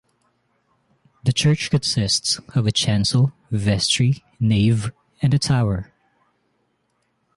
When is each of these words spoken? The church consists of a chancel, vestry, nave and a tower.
The 1.23 1.31
church 1.31 1.69
consists 1.69 2.39
of 2.55 2.65
a 2.65 2.71
chancel, 2.71 3.33
vestry, 3.51 4.23
nave 4.39 4.91
and 5.21 5.31
a 5.31 5.37
tower. 5.37 5.91